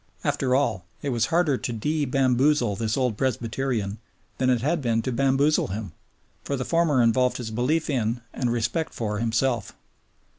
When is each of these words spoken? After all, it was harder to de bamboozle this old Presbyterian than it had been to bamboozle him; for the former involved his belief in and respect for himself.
After 0.23 0.55
all, 0.55 0.83
it 1.03 1.09
was 1.09 1.27
harder 1.27 1.59
to 1.59 1.71
de 1.71 2.05
bamboozle 2.05 2.75
this 2.75 2.97
old 2.97 3.15
Presbyterian 3.19 3.99
than 4.39 4.49
it 4.49 4.61
had 4.63 4.81
been 4.81 5.03
to 5.03 5.11
bamboozle 5.11 5.67
him; 5.67 5.91
for 6.43 6.55
the 6.55 6.65
former 6.65 7.03
involved 7.03 7.37
his 7.37 7.51
belief 7.51 7.87
in 7.87 8.21
and 8.33 8.51
respect 8.51 8.95
for 8.95 9.19
himself. 9.19 9.75